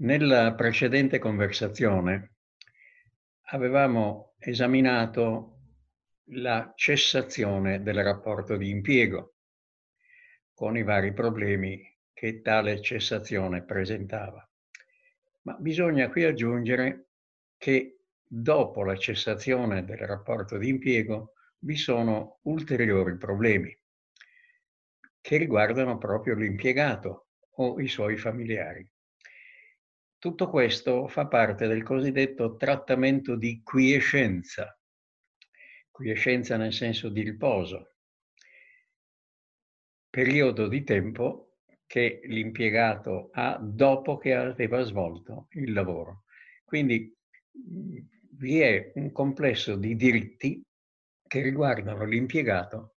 Nella 0.00 0.54
precedente 0.54 1.18
conversazione 1.18 2.34
avevamo 3.46 4.34
esaminato 4.38 5.58
la 6.34 6.72
cessazione 6.76 7.82
del 7.82 8.04
rapporto 8.04 8.56
di 8.56 8.70
impiego 8.70 9.34
con 10.54 10.76
i 10.76 10.84
vari 10.84 11.12
problemi 11.12 11.82
che 12.12 12.40
tale 12.42 12.80
cessazione 12.80 13.64
presentava. 13.64 14.48
Ma 15.42 15.56
bisogna 15.58 16.08
qui 16.10 16.22
aggiungere 16.22 17.08
che 17.56 17.98
dopo 18.24 18.84
la 18.84 18.96
cessazione 18.96 19.84
del 19.84 19.98
rapporto 19.98 20.58
di 20.58 20.68
impiego 20.68 21.32
vi 21.64 21.74
sono 21.74 22.38
ulteriori 22.42 23.16
problemi 23.16 23.76
che 25.20 25.36
riguardano 25.38 25.98
proprio 25.98 26.36
l'impiegato 26.36 27.30
o 27.56 27.80
i 27.80 27.88
suoi 27.88 28.16
familiari. 28.16 28.88
Tutto 30.20 30.50
questo 30.50 31.06
fa 31.06 31.28
parte 31.28 31.68
del 31.68 31.84
cosiddetto 31.84 32.56
trattamento 32.56 33.36
di 33.36 33.60
quiescenza, 33.62 34.76
quiescenza 35.92 36.56
nel 36.56 36.72
senso 36.72 37.08
di 37.08 37.22
riposo, 37.22 37.94
periodo 40.10 40.66
di 40.66 40.82
tempo 40.82 41.58
che 41.86 42.20
l'impiegato 42.24 43.28
ha 43.32 43.58
dopo 43.62 44.16
che 44.16 44.34
aveva 44.34 44.82
svolto 44.82 45.46
il 45.50 45.72
lavoro. 45.72 46.24
Quindi 46.64 47.16
vi 47.52 48.58
è 48.58 48.90
un 48.96 49.12
complesso 49.12 49.76
di 49.76 49.94
diritti 49.94 50.60
che 51.28 51.42
riguardano 51.42 52.04
l'impiegato 52.04 52.96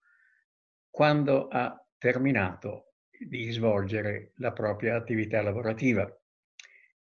quando 0.89 1.49
ha 1.49 1.85
terminato 1.99 2.95
di 3.11 3.51
svolgere 3.51 4.33
la 4.37 4.53
propria 4.53 4.95
attività 4.95 5.43
lavorativa 5.43 6.09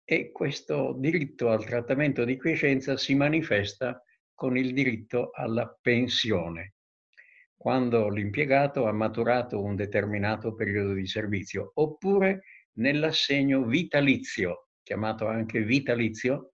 e 0.05 0.31
questo 0.31 0.95
diritto 0.97 1.49
al 1.49 1.65
trattamento 1.65 2.23
di 2.23 2.37
quiescenza 2.37 2.95
si 2.95 3.15
manifesta 3.15 4.01
con 4.35 4.55
il 4.55 4.71
diritto 4.73 5.31
alla 5.33 5.67
pensione, 5.81 6.75
quando 7.57 8.09
l'impiegato 8.09 8.85
ha 8.85 8.91
maturato 8.91 9.63
un 9.63 9.75
determinato 9.75 10.53
periodo 10.53 10.93
di 10.93 11.07
servizio, 11.07 11.71
oppure 11.73 12.43
nell'assegno 12.73 13.65
vitalizio, 13.65 14.67
chiamato 14.83 15.27
anche 15.27 15.63
vitalizio, 15.63 16.53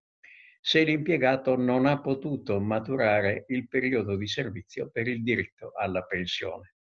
se 0.62 0.84
l'impiegato 0.84 1.58
non 1.58 1.88
ha 1.88 2.00
potuto 2.00 2.60
maturare 2.62 3.46
il 3.48 3.68
periodo 3.68 4.16
di 4.16 4.28
servizio 4.28 4.90
per 4.92 5.08
il 5.08 5.24
diritto 5.24 5.74
alla 5.76 6.04
pensione. 6.04 6.76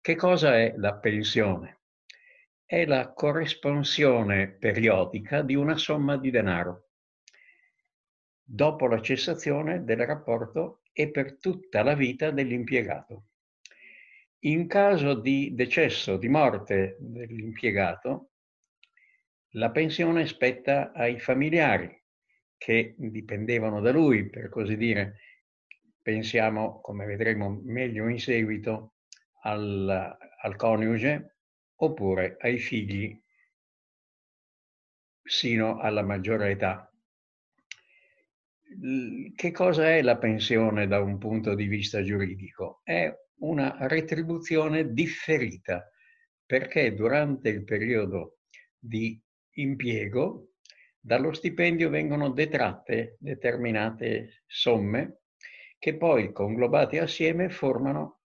Che 0.00 0.14
cosa 0.14 0.56
è 0.56 0.72
la 0.76 0.94
pensione? 0.94 1.80
È 2.66 2.84
la 2.84 3.12
corresponsione 3.12 4.48
periodica 4.48 5.42
di 5.42 5.54
una 5.54 5.76
somma 5.76 6.16
di 6.16 6.30
denaro 6.30 6.88
dopo 8.42 8.88
la 8.88 9.00
cessazione 9.00 9.84
del 9.84 10.04
rapporto 10.04 10.82
e 10.92 11.10
per 11.10 11.38
tutta 11.38 11.84
la 11.84 11.94
vita 11.94 12.30
dell'impiegato. 12.32 13.26
In 14.40 14.66
caso 14.66 15.14
di 15.14 15.54
decesso, 15.54 16.16
di 16.16 16.28
morte 16.28 16.96
dell'impiegato, 16.98 18.30
la 19.50 19.70
pensione 19.70 20.26
spetta 20.26 20.92
ai 20.92 21.20
familiari 21.20 22.02
che 22.56 22.94
dipendevano 22.96 23.80
da 23.80 23.92
lui, 23.92 24.28
per 24.28 24.48
così 24.48 24.76
dire. 24.76 25.18
Pensiamo, 26.02 26.80
come 26.80 27.04
vedremo 27.04 27.60
meglio 27.64 28.08
in 28.08 28.18
seguito, 28.18 28.94
al, 29.42 30.16
al 30.40 30.56
coniuge 30.56 31.35
oppure 31.76 32.36
ai 32.40 32.58
figli 32.58 33.20
sino 35.22 35.78
alla 35.78 36.02
maggiore 36.02 36.50
età. 36.50 36.90
Che 39.34 39.50
cosa 39.52 39.90
è 39.90 40.02
la 40.02 40.18
pensione 40.18 40.86
da 40.86 41.00
un 41.00 41.18
punto 41.18 41.54
di 41.54 41.66
vista 41.66 42.02
giuridico? 42.02 42.80
È 42.84 43.12
una 43.38 43.76
retribuzione 43.86 44.92
differita 44.92 45.90
perché 46.44 46.94
durante 46.94 47.48
il 47.48 47.64
periodo 47.64 48.38
di 48.78 49.20
impiego 49.54 50.52
dallo 51.00 51.32
stipendio 51.32 51.88
vengono 51.88 52.30
detratte 52.30 53.16
determinate 53.18 54.42
somme 54.46 55.22
che 55.78 55.96
poi 55.96 56.32
conglobate 56.32 56.98
assieme 56.98 57.48
formano 57.48 58.20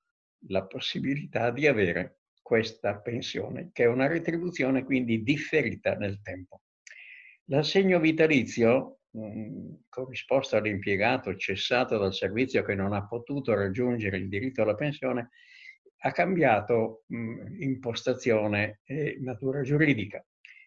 la 0.48 0.66
possibilità 0.66 1.52
di 1.52 1.68
avere 1.68 2.21
questa 2.52 3.00
pensione, 3.00 3.70
che 3.72 3.84
è 3.84 3.88
una 3.88 4.08
retribuzione 4.08 4.84
quindi 4.84 5.24
differita 5.24 5.96
nel 5.96 6.22
tempo. 6.22 6.64
L'assegno 7.46 7.98
vitalizio, 7.98 9.00
corrisposto 9.88 10.58
all'impiegato 10.58 11.34
cessato 11.38 11.98
dal 11.98 12.14
servizio 12.14 12.62
che 12.64 12.76
non 12.76 12.92
ha 12.92 13.08
potuto 13.08 13.54
raggiungere 13.54 14.18
il 14.18 14.28
diritto 14.28 14.64
alla 14.64 14.76
pensione, 14.76 15.30
ha 16.00 16.12
cambiato 16.12 17.06
mh, 17.08 17.62
impostazione 17.62 18.82
e 18.84 19.18
natura 19.22 19.62
giuridica. 19.62 20.22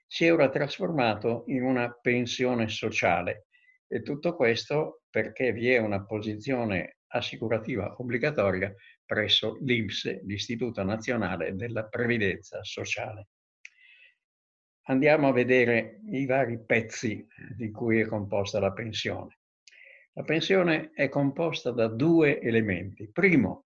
Si 0.06 0.25
è 0.25 0.33
ora 0.33 0.49
trasformato 0.49 1.44
in 1.49 1.65
una 1.65 1.93
pensione 2.00 2.67
sociale 2.69 3.49
e 3.87 4.00
tutto 4.00 4.34
questo 4.34 5.03
perché 5.11 5.53
vi 5.53 5.69
è 5.69 5.77
una 5.77 6.03
posizione 6.03 7.00
assicurativa 7.09 7.94
obbligatoria 7.99 8.75
presso 9.04 9.59
l'INPS, 9.60 10.22
l'Istituto 10.25 10.82
Nazionale 10.82 11.54
della 11.54 11.84
Previdenza 11.84 12.62
Sociale. 12.62 13.28
Andiamo 14.87 15.28
a 15.28 15.32
vedere 15.32 16.00
i 16.10 16.26
vari 16.26 16.62
pezzi 16.62 17.26
di 17.56 17.70
cui 17.70 18.00
è 18.00 18.06
composta 18.06 18.60
la 18.60 18.72
pensione. 18.72 19.38
La 20.12 20.22
pensione 20.22 20.91
è 20.93 21.09
composta 21.09 21.70
da 21.70 21.88
due 21.88 22.41
elementi. 22.41 23.10
Primo, 23.10 23.64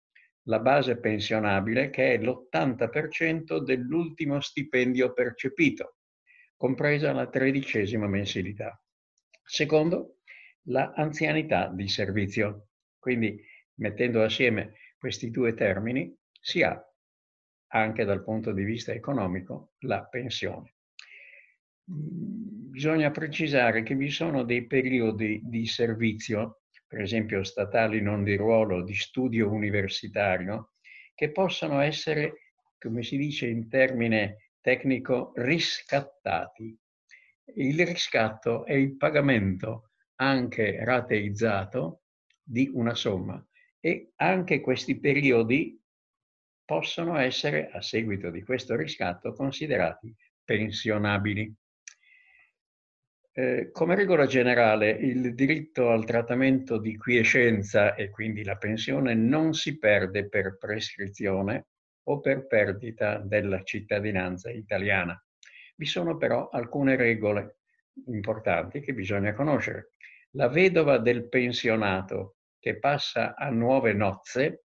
la 0.44 0.60
base 0.60 0.98
pensionabile, 0.98 1.90
che 1.90 2.14
è 2.14 2.18
l'80% 2.18 3.58
dell'ultimo 3.58 4.40
stipendio 4.40 5.12
percepito, 5.12 5.96
compresa 6.56 7.12
la 7.12 7.28
tredicesima 7.28 8.06
mensilità. 8.06 8.80
Secondo, 9.42 10.20
la 10.64 10.92
anzianità 10.94 11.68
di 11.68 11.88
servizio. 11.88 12.68
Quindi, 12.98 13.42
mettendo 13.74 14.22
assieme 14.22 14.74
questi 15.00 15.30
due 15.30 15.54
termini 15.54 16.14
si 16.38 16.62
ha 16.62 16.78
anche 17.68 18.04
dal 18.04 18.22
punto 18.22 18.52
di 18.52 18.64
vista 18.64 18.92
economico 18.92 19.72
la 19.80 20.04
pensione. 20.04 20.74
Bisogna 21.82 23.10
precisare 23.10 23.82
che 23.82 23.94
vi 23.94 24.10
sono 24.10 24.44
dei 24.44 24.66
periodi 24.66 25.40
di 25.42 25.66
servizio, 25.66 26.64
per 26.86 27.00
esempio 27.00 27.42
statali 27.44 28.02
non 28.02 28.24
di 28.24 28.36
ruolo, 28.36 28.82
di 28.82 28.94
studio 28.94 29.50
universitario, 29.50 30.74
che 31.14 31.32
possono 31.32 31.80
essere, 31.80 32.52
come 32.78 33.02
si 33.02 33.16
dice 33.16 33.46
in 33.46 33.70
termine 33.70 34.50
tecnico, 34.60 35.32
riscattati. 35.36 36.78
Il 37.54 37.86
riscatto 37.86 38.66
è 38.66 38.74
il 38.74 38.96
pagamento 38.98 39.92
anche 40.16 40.84
rateizzato 40.84 42.02
di 42.42 42.70
una 42.72 42.94
somma 42.94 43.42
e 43.80 44.12
anche 44.16 44.60
questi 44.60 44.98
periodi 45.00 45.80
possono 46.64 47.18
essere, 47.18 47.70
a 47.70 47.80
seguito 47.80 48.30
di 48.30 48.42
questo 48.42 48.76
riscatto, 48.76 49.32
considerati 49.32 50.14
pensionabili. 50.44 51.52
Eh, 53.32 53.70
come 53.72 53.94
regola 53.94 54.26
generale, 54.26 54.90
il 54.90 55.34
diritto 55.34 55.90
al 55.90 56.04
trattamento 56.04 56.78
di 56.78 56.96
quiescenza 56.96 57.94
e 57.94 58.10
quindi 58.10 58.44
la 58.44 58.56
pensione 58.56 59.14
non 59.14 59.54
si 59.54 59.78
perde 59.78 60.28
per 60.28 60.58
prescrizione 60.58 61.68
o 62.04 62.20
per 62.20 62.46
perdita 62.46 63.18
della 63.18 63.62
cittadinanza 63.62 64.50
italiana. 64.50 65.20
Vi 65.76 65.86
sono 65.86 66.16
però 66.16 66.48
alcune 66.50 66.96
regole 66.96 67.60
importanti 68.06 68.80
che 68.80 68.92
bisogna 68.92 69.32
conoscere. 69.32 69.92
La 70.32 70.48
vedova 70.48 70.98
del 70.98 71.28
pensionato 71.28 72.36
che 72.60 72.78
passa 72.78 73.34
a 73.34 73.50
nuove 73.50 73.92
nozze 73.92 74.64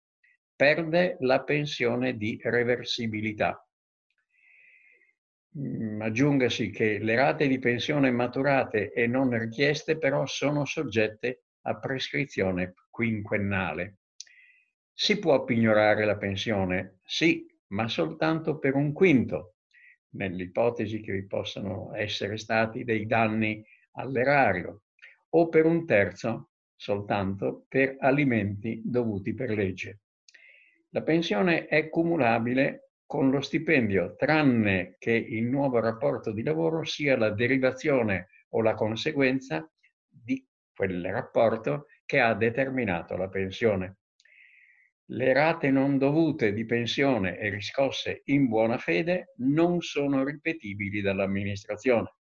perde 0.56 1.18
la 1.20 1.44
pensione 1.44 2.18
di 2.18 2.40
reversibilità. 2.42 3.64
Mm, 5.60 6.02
aggiungasi 6.02 6.70
che 6.70 6.98
le 7.00 7.16
rate 7.16 7.48
di 7.48 7.60
pensione 7.60 8.10
maturate 8.10 8.94
e 8.94 9.06
non 9.06 9.38
richieste 9.38 9.98
però 9.98 10.26
sono 10.26 10.64
soggette 10.66 11.44
a 11.64 11.78
prescrizione 11.78 12.74
quinquennale. 12.90 13.98
Si 14.94 15.20
può 15.20 15.44
pignorare 15.44 16.06
la 16.06 16.16
pensione? 16.16 17.00
Sì, 17.04 17.46
ma 17.68 17.88
soltanto 17.88 18.60
per 18.60 18.76
un 18.76 18.94
quinto, 18.94 19.56
nell'ipotesi 20.12 21.02
che 21.02 21.12
vi 21.12 21.26
possano 21.26 21.94
essere 21.96 22.38
stati 22.38 22.84
dei 22.84 23.06
danni 23.06 23.66
all'erario, 23.94 24.84
o 25.32 25.50
per 25.50 25.66
un 25.66 25.86
terzo 25.86 26.51
soltanto 26.82 27.66
per 27.70 27.98
alimenti 28.00 28.82
dovuti 28.84 29.36
per 29.36 29.52
legge. 29.52 30.00
La 30.90 31.04
pensione 31.04 31.68
è 31.68 31.90
cumulabile 31.90 32.94
con 33.06 33.30
lo 33.30 33.40
stipendio, 33.40 34.16
tranne 34.16 34.96
che 34.98 35.12
il 35.12 35.44
nuovo 35.44 35.80
rapporto 35.80 36.32
di 36.32 36.42
lavoro 36.42 36.84
sia 36.84 37.16
la 37.18 37.30
derivazione 37.30 38.30
o 38.54 38.64
la 38.64 38.74
conseguenza 38.74 39.72
di 40.08 40.44
quel 40.74 41.06
rapporto 41.12 41.86
che 42.04 42.20
ha 42.20 42.34
determinato 42.34 43.16
la 43.16 43.30
pensione. 43.30 43.98
Le 45.12 45.34
rate 45.34 45.70
non 45.70 46.00
dovute 46.00 46.52
di 46.52 46.66
pensione 46.66 47.38
e 47.38 47.50
riscosse 47.50 48.24
in 48.26 48.48
buona 48.48 48.80
fede 48.80 49.34
non 49.36 49.82
sono 49.82 50.24
ripetibili 50.24 51.02
dall'amministrazione. 51.02 52.16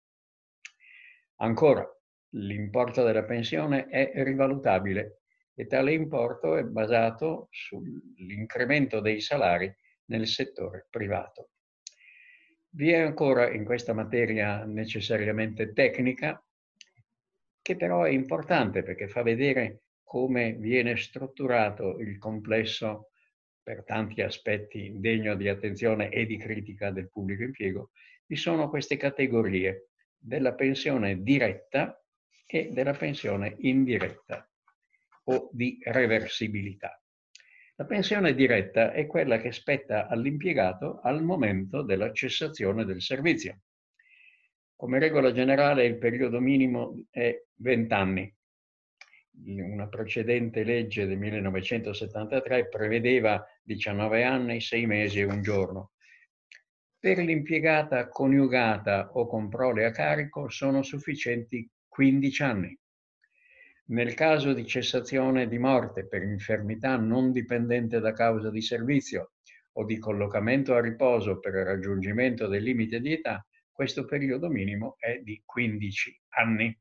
Ancora, 1.36 1.88
l'importo 2.30 3.04
della 3.04 3.24
pensione 3.24 3.86
è 3.86 4.12
rivalutabile 4.22 5.22
e 5.54 5.66
tale 5.66 5.92
importo 5.92 6.56
è 6.56 6.64
basato 6.64 7.48
sull'incremento 7.50 9.00
dei 9.00 9.20
salari 9.20 9.72
nel 10.06 10.26
settore 10.26 10.86
privato. 10.88 11.50
Vi 12.70 12.90
è 12.90 12.98
ancora 13.00 13.50
in 13.50 13.64
questa 13.64 13.92
materia 13.92 14.64
necessariamente 14.64 15.72
tecnica, 15.72 16.42
che 17.60 17.76
però 17.76 18.04
è 18.04 18.10
importante 18.10 18.82
perché 18.82 19.08
fa 19.08 19.22
vedere 19.22 19.82
come 20.02 20.52
viene 20.52 20.96
strutturato 20.96 21.98
il 21.98 22.18
complesso 22.18 23.10
per 23.62 23.84
tanti 23.84 24.22
aspetti 24.22 24.94
degno 24.96 25.34
di 25.34 25.48
attenzione 25.48 26.08
e 26.08 26.26
di 26.26 26.36
critica 26.38 26.90
del 26.90 27.10
pubblico 27.10 27.42
impiego, 27.42 27.90
vi 28.26 28.36
sono 28.36 28.68
queste 28.68 28.96
categorie 28.96 29.90
della 30.16 30.54
pensione 30.54 31.22
diretta 31.22 31.99
e 32.50 32.70
della 32.72 32.92
pensione 32.92 33.54
indiretta 33.58 34.48
o 35.24 35.50
di 35.52 35.78
reversibilità. 35.82 37.00
La 37.76 37.84
pensione 37.86 38.34
diretta 38.34 38.92
è 38.92 39.06
quella 39.06 39.38
che 39.38 39.52
spetta 39.52 40.08
all'impiegato 40.08 41.00
al 41.00 41.22
momento 41.22 41.82
della 41.82 42.12
cessazione 42.12 42.84
del 42.84 43.00
servizio. 43.00 43.60
Come 44.74 44.98
regola 44.98 45.32
generale 45.32 45.86
il 45.86 45.96
periodo 45.96 46.40
minimo 46.40 47.04
è 47.10 47.34
20 47.56 47.94
anni. 47.94 48.34
Una 49.46 49.88
precedente 49.88 50.64
legge 50.64 51.06
del 51.06 51.16
1973 51.16 52.68
prevedeva 52.68 53.42
19 53.62 54.24
anni, 54.24 54.60
6 54.60 54.86
mesi 54.86 55.20
e 55.20 55.24
un 55.24 55.40
giorno. 55.40 55.92
Per 56.98 57.16
l'impiegata 57.16 58.08
coniugata 58.08 59.12
o 59.12 59.26
con 59.26 59.48
prole 59.48 59.86
a 59.86 59.90
carico 59.90 60.50
sono 60.50 60.82
sufficienti 60.82 61.66
15 62.00 62.42
anni. 62.42 62.78
Nel 63.88 64.14
caso 64.14 64.54
di 64.54 64.64
cessazione 64.64 65.46
di 65.46 65.58
morte 65.58 66.06
per 66.06 66.22
infermità 66.22 66.96
non 66.96 67.30
dipendente 67.30 68.00
da 68.00 68.14
causa 68.14 68.48
di 68.48 68.62
servizio 68.62 69.32
o 69.72 69.84
di 69.84 69.98
collocamento 69.98 70.74
a 70.74 70.80
riposo 70.80 71.38
per 71.40 71.56
il 71.56 71.64
raggiungimento 71.66 72.46
del 72.46 72.62
limite 72.62 73.00
di 73.00 73.12
età, 73.12 73.46
questo 73.70 74.06
periodo 74.06 74.48
minimo 74.48 74.96
è 74.98 75.18
di 75.18 75.42
15 75.44 76.22
anni. 76.28 76.74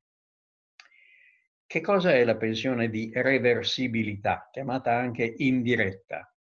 Che 1.66 1.82
cosa 1.82 2.14
è 2.14 2.24
la 2.24 2.38
pensione 2.38 2.90
di 2.90 3.12
reversibilità, 3.14 4.48
chiamata 4.50 4.96
anche 4.96 5.34
indiretta? 5.36 6.34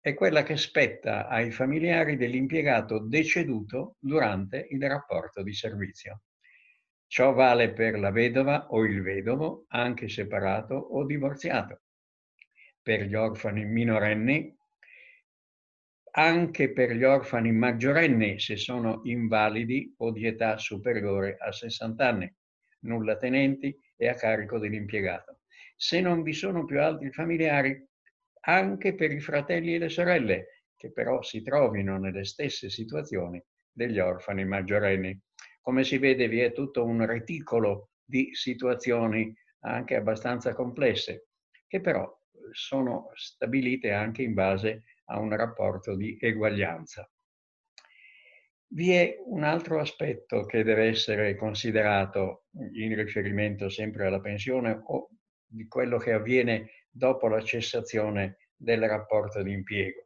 È 0.00 0.14
quella 0.14 0.42
che 0.42 0.56
spetta 0.56 1.28
ai 1.28 1.50
familiari 1.50 2.16
dell'impiegato 2.16 2.98
deceduto 2.98 3.96
durante 3.98 4.68
il 4.70 4.82
rapporto 4.88 5.42
di 5.42 5.52
servizio. 5.52 6.22
Ciò 7.06 7.32
vale 7.32 7.72
per 7.72 7.98
la 7.98 8.10
vedova 8.10 8.68
o 8.68 8.84
il 8.84 9.02
vedovo, 9.02 9.64
anche 9.68 10.08
separato 10.08 10.74
o 10.74 11.04
divorziato, 11.04 11.82
per 12.82 13.02
gli 13.02 13.14
orfani 13.14 13.64
minorenni 13.64 14.56
anche 16.18 16.72
per 16.72 16.92
gli 16.92 17.04
orfani 17.04 17.52
maggiorenni 17.52 18.40
se 18.40 18.56
sono 18.56 19.02
invalidi 19.04 19.94
o 19.98 20.10
di 20.10 20.26
età 20.26 20.56
superiore 20.56 21.36
a 21.38 21.52
60 21.52 22.08
anni, 22.08 22.34
nulla 22.80 23.16
tenenti 23.18 23.78
e 23.96 24.08
a 24.08 24.14
carico 24.14 24.58
dell'impiegato. 24.58 25.40
Se 25.76 26.00
non 26.00 26.22
vi 26.22 26.32
sono 26.32 26.64
più 26.64 26.80
altri 26.80 27.12
familiari, 27.12 27.86
anche 28.46 28.94
per 28.94 29.12
i 29.12 29.20
fratelli 29.20 29.74
e 29.74 29.78
le 29.78 29.88
sorelle, 29.90 30.64
che 30.74 30.90
però 30.90 31.20
si 31.20 31.42
trovino 31.42 31.98
nelle 31.98 32.24
stesse 32.24 32.70
situazioni 32.70 33.42
degli 33.70 33.98
orfani 33.98 34.46
maggiorenni. 34.46 35.20
Come 35.66 35.82
si 35.82 35.98
vede 35.98 36.28
vi 36.28 36.38
è 36.38 36.52
tutto 36.52 36.84
un 36.84 37.04
reticolo 37.04 37.90
di 38.04 38.32
situazioni 38.34 39.34
anche 39.64 39.96
abbastanza 39.96 40.54
complesse, 40.54 41.30
che 41.66 41.80
però 41.80 42.08
sono 42.52 43.10
stabilite 43.14 43.90
anche 43.90 44.22
in 44.22 44.32
base 44.32 44.84
a 45.06 45.18
un 45.18 45.34
rapporto 45.34 45.96
di 45.96 46.16
eguaglianza. 46.20 47.10
Vi 48.68 48.92
è 48.92 49.16
un 49.24 49.42
altro 49.42 49.80
aspetto 49.80 50.44
che 50.44 50.62
deve 50.62 50.84
essere 50.84 51.34
considerato 51.34 52.44
in 52.74 52.94
riferimento 52.94 53.68
sempre 53.68 54.06
alla 54.06 54.20
pensione 54.20 54.80
o 54.84 55.08
di 55.44 55.66
quello 55.66 55.98
che 55.98 56.12
avviene 56.12 56.84
dopo 56.88 57.26
la 57.26 57.42
cessazione 57.42 58.50
del 58.54 58.86
rapporto 58.86 59.42
di 59.42 59.50
impiego. 59.50 60.05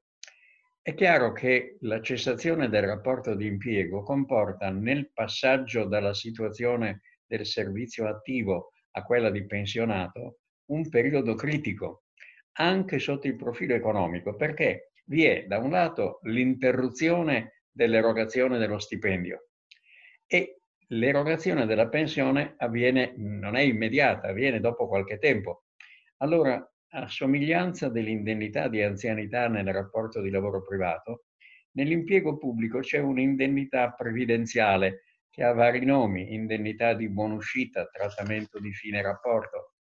È 0.83 0.95
chiaro 0.95 1.33
che 1.33 1.77
la 1.81 2.01
cessazione 2.01 2.71
del 2.71 2.85
rapporto 2.85 3.35
di 3.35 3.47
impiego 3.47 4.03
comporta 4.03 4.71
nel 4.71 5.11
passaggio 5.13 5.85
dalla 5.85 6.15
situazione 6.15 7.03
del 7.27 7.45
servizio 7.45 8.09
attivo 8.09 8.73
a 8.93 9.05
quella 9.05 9.29
di 9.29 9.45
pensionato 9.45 10.39
un 10.71 10.89
periodo 10.89 11.35
critico, 11.35 12.05
anche 12.53 12.99
sotto 12.99 13.27
il 13.27 13.37
profilo 13.37 13.75
economico, 13.75 14.37
perché 14.37 14.93
vi 15.05 15.25
è 15.25 15.45
da 15.47 15.59
un 15.59 15.71
lato 15.71 16.21
l'interruzione 16.23 17.65
dell'erogazione 17.71 18.57
dello 18.57 18.79
stipendio 18.79 19.51
e 20.27 20.63
l'erogazione 20.89 21.67
della 21.67 21.89
pensione 21.89 22.55
avviene, 22.57 23.13
non 23.19 23.55
è 23.55 23.61
immediata, 23.61 24.29
avviene 24.29 24.61
dopo 24.61 24.89
qualche 24.89 25.19
tempo. 25.19 25.65
Allora, 26.23 26.59
a 26.93 27.09
somiglianza 27.09 27.89
dell'indennità 27.89 28.69
di 28.69 28.83
anzianità 28.83 29.47
nel 29.49 29.73
rapporto 29.73 30.21
di 30.21 30.31
lavoro 30.31 30.63
privato, 30.63 31.27
nell'impiego 31.73 32.37
pubblico 32.37 32.81
c'è 32.81 32.99
un'indennità 32.99 33.93
previdenziale 33.93 35.05
che 35.31 35.45
ha 35.45 35.53
vari 35.53 35.85
nomi, 35.85 36.35
indennità 36.35 36.95
di 36.95 37.09
buonuscita, 37.09 37.87
trattamento 37.87 38.59
di 38.59 38.73
fine 38.73 39.01
rapporto, 39.03 39.75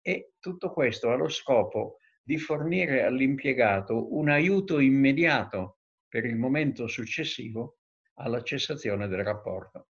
e 0.00 0.32
tutto 0.40 0.72
questo 0.72 1.10
ha 1.10 1.14
lo 1.14 1.28
scopo 1.28 1.98
di 2.22 2.38
fornire 2.38 3.04
all'impiegato 3.04 4.16
un 4.16 4.28
aiuto 4.28 4.80
immediato 4.80 5.78
per 6.08 6.24
il 6.24 6.36
momento 6.36 6.88
successivo 6.88 7.78
alla 8.14 8.42
cessazione 8.42 9.06
del 9.06 9.22
rapporto. 9.22 9.88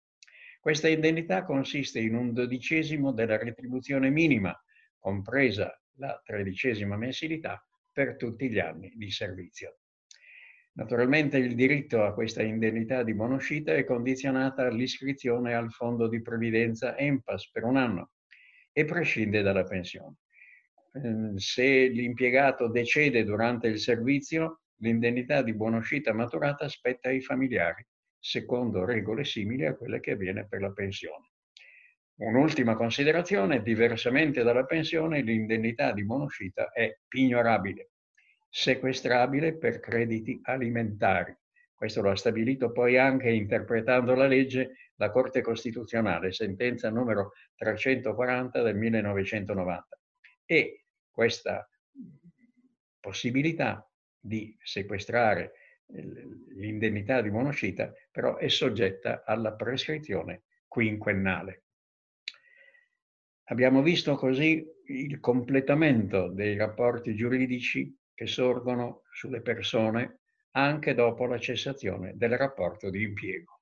Questa 0.59 0.89
indennità 0.89 1.45
consiste 1.45 1.99
in 1.99 2.15
un 2.15 2.33
dodicesimo 2.33 3.13
della 3.13 3.37
retribuzione 3.37 4.09
minima, 4.09 4.53
compresa 4.99 5.79
la 5.97 6.21
tredicesima 6.23 6.97
mensilità 6.97 7.65
per 7.91 8.15
tutti 8.17 8.49
gli 8.49 8.59
anni 8.59 8.91
di 8.95 9.09
servizio. 9.11 9.79
Naturalmente 10.73 11.37
il 11.37 11.55
diritto 11.55 12.03
a 12.03 12.13
questa 12.13 12.43
indennità 12.43 13.03
di 13.03 13.13
buonuscita 13.13 13.73
è 13.73 13.85
condizionata 13.85 14.65
all'iscrizione 14.65 15.53
al 15.53 15.71
fondo 15.71 16.09
di 16.09 16.21
previdenza 16.21 16.97
EMPAS 16.97 17.49
per 17.49 17.63
un 17.63 17.77
anno 17.77 18.11
e 18.73 18.83
prescinde 18.83 19.41
dalla 19.41 19.63
pensione. 19.63 20.17
Ehm, 20.95 21.35
se 21.37 21.87
l'impiegato 21.87 22.67
decede 22.67 23.23
durante 23.23 23.67
il 23.67 23.79
servizio, 23.79 24.63
l'indennità 24.79 25.41
di 25.41 25.53
buonuscita 25.53 26.11
maturata 26.11 26.67
spetta 26.67 27.07
ai 27.07 27.21
familiari, 27.21 27.85
secondo 28.19 28.83
regole 28.83 29.23
simili 29.23 29.65
a 29.65 29.75
quelle 29.75 30.01
che 30.01 30.11
avviene 30.11 30.45
per 30.45 30.59
la 30.59 30.71
pensione. 30.71 31.31
Un'ultima 32.17 32.75
considerazione, 32.75 33.61
diversamente 33.61 34.41
dalla 34.41 34.63
pensione, 34.63 35.21
l'indennità 35.21 35.91
di 35.91 36.05
buonuscita 36.05 36.71
è 36.71 36.99
pignorabile, 37.05 37.89
sequestrabile 38.49 39.57
per 39.57 39.81
crediti 39.81 40.39
alimentari. 40.43 41.35
Questo 41.73 42.01
lo 42.01 42.11
ha 42.11 42.15
stabilito 42.15 42.71
poi 42.71 42.97
anche 42.97 43.29
interpretando 43.29 44.15
la 44.15 44.27
legge 44.27 44.91
la 44.95 45.11
Corte 45.11 45.41
Costituzionale, 45.41 46.31
sentenza 46.31 46.89
numero 46.89 47.33
340 47.57 48.61
del 48.61 48.77
1990. 48.77 49.99
E 50.45 50.85
questa 51.11 51.69
possibilità 52.97 53.85
di 54.17 54.55
sequestrare 54.63 55.51
l'indennità 55.87 57.21
di 57.21 57.29
buonuscita, 57.29 57.91
però 58.09 58.37
è 58.37 58.47
soggetta 58.47 59.23
alla 59.25 59.51
prescrizione 59.51 60.43
quinquennale. 60.69 61.64
Abbiamo 63.45 63.83
visto 63.83 64.15
così 64.15 64.65
il 64.87 65.19
completamento 65.19 66.29
dei 66.29 66.57
rapporti 66.57 67.15
giuridici 67.15 67.95
che 68.13 68.25
sorgono 68.25 69.03
sulle 69.11 69.41
persone 69.41 70.21
anche 70.51 70.95
dopo 70.95 71.25
la 71.27 71.37
cessazione 71.37 72.13
del 72.15 72.37
rapporto 72.37 72.89
di 72.89 73.03
impiego. 73.03 73.61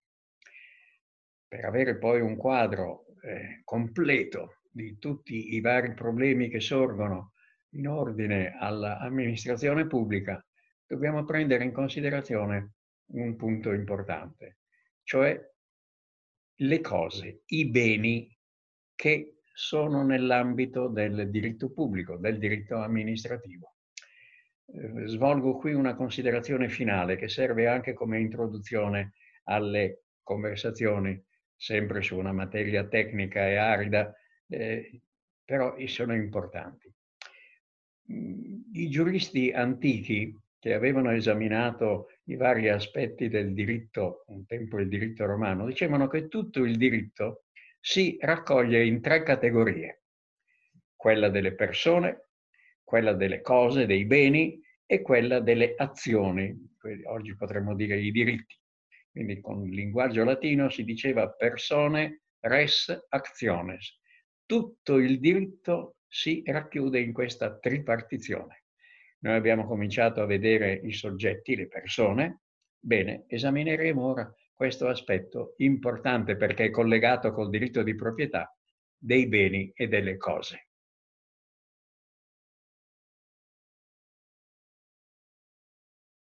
Per 1.48 1.66
avere 1.66 1.98
poi 1.98 2.22
un 2.22 2.38
quadro 2.38 3.08
eh, 3.24 3.62
completo 3.66 4.60
di 4.72 4.98
tutti 5.00 5.54
i 5.54 5.60
vari 5.60 5.94
problemi 5.94 6.48
che 6.50 6.62
sorgono 6.62 7.34
in 7.72 7.88
ordine 7.88 8.56
all'amministrazione 8.58 9.86
pubblica, 9.86 10.44
dobbiamo 10.86 11.26
prendere 11.26 11.66
in 11.66 11.74
considerazione 11.74 12.76
un 13.08 13.36
punto 13.36 13.74
importante, 13.74 14.60
cioè 15.04 15.38
le 16.56 16.82
cose, 16.82 17.42
i 17.48 17.68
beni 17.68 18.34
che 18.96 19.33
sono 19.54 20.04
nell'ambito 20.04 20.88
del 20.88 21.30
diritto 21.30 21.72
pubblico, 21.72 22.18
del 22.18 22.40
diritto 22.40 22.78
amministrativo. 22.78 23.76
Eh, 24.66 25.08
svolgo 25.08 25.58
qui 25.58 25.74
una 25.74 25.94
considerazione 25.94 26.70
finale 26.70 27.16
che 27.16 27.30
serve 27.30 27.68
anche 27.68 27.94
come 27.94 28.20
introduzione 28.20 29.14
alle 29.44 30.06
conversazioni, 30.24 31.22
sempre 31.56 32.02
su 32.02 32.18
una 32.18 32.32
materia 32.32 32.88
tecnica 32.88 33.48
e 33.48 33.56
arida, 33.56 34.14
eh, 34.48 35.02
però 35.46 35.76
sono 35.86 36.16
importanti. 36.16 36.92
Mm, 38.12 38.62
I 38.74 38.90
giuristi 38.90 39.52
antichi 39.52 40.36
che 40.58 40.74
avevano 40.74 41.12
esaminato 41.12 42.08
i 42.26 42.36
vari 42.36 42.70
aspetti 42.70 43.28
del 43.30 43.54
diritto, 43.54 44.24
un 44.28 44.46
tempo 44.46 44.80
il 44.80 44.88
diritto 44.88 45.26
romano, 45.26 45.66
dicevano 45.66 46.08
che 46.08 46.28
tutto 46.28 46.64
il 46.64 46.78
diritto 46.78 47.44
si 47.86 48.16
raccoglie 48.22 48.86
in 48.86 49.02
tre 49.02 49.24
categorie, 49.24 50.04
quella 50.96 51.28
delle 51.28 51.54
persone, 51.54 52.30
quella 52.82 53.12
delle 53.12 53.42
cose, 53.42 53.86
dei 53.86 54.06
beni 54.06 54.58
e 54.86 55.02
quella 55.02 55.42
delle 55.42 55.74
azioni, 55.76 56.58
oggi 57.08 57.36
potremmo 57.36 57.76
dire 57.76 58.00
i 58.00 58.12
diritti. 58.12 58.58
Quindi 59.12 59.42
con 59.42 59.66
il 59.66 59.76
linguaggio 59.76 60.24
latino 60.24 60.70
si 60.70 60.86
diceva 60.86 61.30
persone 61.30 62.22
res 62.40 63.06
actiones. 63.10 64.00
Tutto 64.46 64.96
il 64.96 65.20
diritto 65.20 65.98
si 66.08 66.42
racchiude 66.46 67.02
in 67.02 67.12
questa 67.12 67.60
tripartizione. 67.60 68.64
Noi 69.24 69.36
abbiamo 69.36 69.68
cominciato 69.68 70.22
a 70.22 70.26
vedere 70.26 70.80
i 70.86 70.94
soggetti, 70.94 71.58
le 71.58 71.68
persone. 71.68 72.44
Bene, 72.80 73.26
esamineremo 73.28 74.02
ora 74.02 74.34
questo 74.54 74.88
aspetto 74.88 75.54
importante 75.58 76.36
perché 76.36 76.66
è 76.66 76.70
collegato 76.70 77.32
col 77.32 77.50
diritto 77.50 77.84
di 77.84 77.96
proprietà 77.96 78.56
dei 78.98 79.28
beni 79.28 79.72
e 79.76 79.88
delle 79.88 80.18
cose. 80.18 80.68